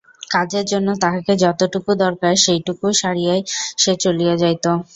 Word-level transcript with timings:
কাজের 0.31 0.65
জন্য 0.71 0.87
তাহাকে 1.03 1.33
যতটুকু 1.43 1.91
দরকার 2.03 2.33
সেইটুকু 2.43 2.87
সারিয়াই 3.01 3.41
সে 3.77 3.93
চলিয়া 4.03 4.35
যাইত। 4.41 4.65